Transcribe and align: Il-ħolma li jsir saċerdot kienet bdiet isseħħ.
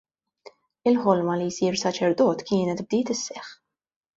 Il-ħolma 0.91 1.35
li 1.41 1.51
jsir 1.57 1.77
saċerdot 1.83 2.43
kienet 2.51 2.85
bdiet 2.87 3.17
isseħħ. 3.17 3.53